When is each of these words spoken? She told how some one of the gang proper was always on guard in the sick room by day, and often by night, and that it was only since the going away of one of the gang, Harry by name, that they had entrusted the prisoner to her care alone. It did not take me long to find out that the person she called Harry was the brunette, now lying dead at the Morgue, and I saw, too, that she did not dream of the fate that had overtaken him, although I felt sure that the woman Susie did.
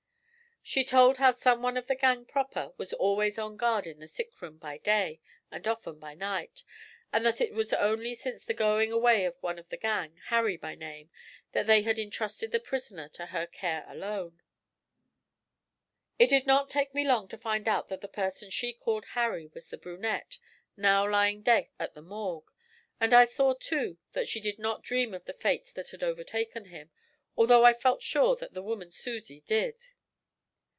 She 0.63 0.83
told 0.85 1.17
how 1.17 1.31
some 1.31 1.63
one 1.63 1.75
of 1.75 1.87
the 1.87 1.95
gang 1.95 2.23
proper 2.23 2.71
was 2.77 2.93
always 2.93 3.39
on 3.39 3.57
guard 3.57 3.87
in 3.87 3.97
the 3.97 4.07
sick 4.07 4.39
room 4.39 4.57
by 4.59 4.77
day, 4.77 5.19
and 5.49 5.67
often 5.67 5.97
by 5.99 6.13
night, 6.13 6.63
and 7.11 7.25
that 7.25 7.41
it 7.41 7.51
was 7.53 7.73
only 7.73 8.13
since 8.13 8.45
the 8.45 8.53
going 8.53 8.91
away 8.91 9.25
of 9.25 9.35
one 9.41 9.57
of 9.57 9.67
the 9.69 9.75
gang, 9.77 10.17
Harry 10.27 10.57
by 10.57 10.75
name, 10.75 11.09
that 11.53 11.65
they 11.65 11.81
had 11.81 11.97
entrusted 11.97 12.51
the 12.51 12.59
prisoner 12.59 13.09
to 13.09 13.25
her 13.25 13.47
care 13.47 13.85
alone. 13.87 14.39
It 16.19 16.27
did 16.27 16.45
not 16.45 16.69
take 16.69 16.93
me 16.93 17.05
long 17.07 17.27
to 17.29 17.39
find 17.39 17.67
out 17.67 17.87
that 17.87 18.01
the 18.01 18.07
person 18.07 18.51
she 18.51 18.71
called 18.71 19.05
Harry 19.07 19.47
was 19.47 19.69
the 19.69 19.79
brunette, 19.79 20.37
now 20.77 21.09
lying 21.09 21.41
dead 21.41 21.69
at 21.79 21.95
the 21.95 22.03
Morgue, 22.03 22.51
and 22.99 23.15
I 23.15 23.25
saw, 23.25 23.55
too, 23.55 23.97
that 24.13 24.27
she 24.27 24.39
did 24.39 24.59
not 24.59 24.83
dream 24.83 25.15
of 25.15 25.25
the 25.25 25.33
fate 25.33 25.71
that 25.73 25.89
had 25.89 26.03
overtaken 26.03 26.65
him, 26.65 26.91
although 27.35 27.65
I 27.65 27.73
felt 27.73 28.03
sure 28.03 28.35
that 28.35 28.53
the 28.53 28.61
woman 28.63 28.91
Susie 28.91 29.41
did. 29.41 29.81